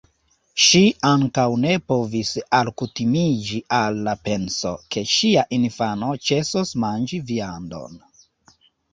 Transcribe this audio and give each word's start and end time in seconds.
Ŝi 0.67 0.79
ankaŭ 1.07 1.43
ne 1.65 1.73
povis 1.91 2.29
alkutimiĝi 2.59 3.59
al 3.79 3.99
la 4.07 4.15
penso, 4.29 4.71
ke 4.95 5.03
ŝia 5.11 5.43
infano 5.59 6.09
ĉesos 6.29 6.73
manĝi 6.85 7.21
viandon. 7.29 8.01